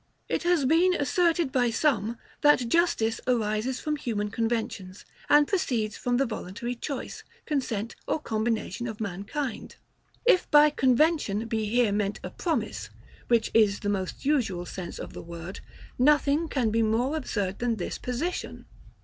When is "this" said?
17.75-17.99